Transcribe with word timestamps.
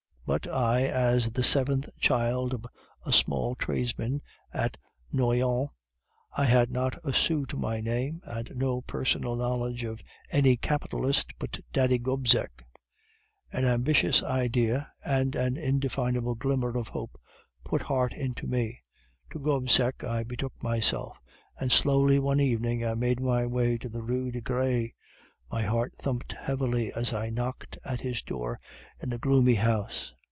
But 0.23 0.47
I 0.47 0.83
as 0.87 1.31
the 1.31 1.43
seventh 1.43 1.89
child 1.99 2.53
of 2.53 2.65
a 3.05 3.11
small 3.11 3.53
tradesman 3.53 4.21
at 4.53 4.77
Noyon, 5.11 5.67
I 6.31 6.45
had 6.45 6.71
not 6.71 6.97
a 7.03 7.11
sou 7.11 7.45
to 7.47 7.57
my 7.57 7.81
name, 7.81 8.21
nor 8.53 8.81
personal 8.83 9.35
knowledge 9.35 9.83
of 9.83 10.01
any 10.31 10.55
capitalist 10.55 11.33
but 11.37 11.59
Daddy 11.73 11.97
Gobseck. 11.99 12.63
An 13.51 13.65
ambitious 13.65 14.23
idea, 14.23 14.89
and 15.03 15.35
an 15.35 15.57
indefinable 15.57 16.35
glimmer 16.35 16.77
of 16.77 16.87
hope, 16.87 17.19
put 17.65 17.81
heart 17.81 18.13
into 18.13 18.47
me. 18.47 18.79
To 19.33 19.39
Gobseck 19.39 20.01
I 20.01 20.23
betook 20.23 20.53
myself, 20.63 21.17
and 21.59 21.73
slowly 21.73 22.19
one 22.19 22.39
evening 22.39 22.85
I 22.85 22.93
made 22.93 23.19
my 23.19 23.45
way 23.45 23.77
to 23.79 23.89
the 23.89 24.01
Rue 24.01 24.31
des 24.31 24.39
Gres. 24.39 24.91
My 25.51 25.63
heart 25.63 25.93
thumped 25.99 26.31
heavily 26.31 26.93
as 26.93 27.11
I 27.11 27.29
knocked 27.31 27.77
at 27.83 27.99
his 27.99 28.21
door 28.21 28.61
in 29.01 29.09
the 29.09 29.17
gloomy 29.19 29.55
house. 29.55 30.13